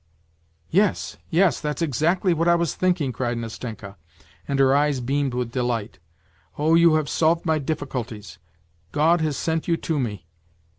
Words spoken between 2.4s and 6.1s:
I was thinking!" cried Nastenka, and her eyes beamed with delight."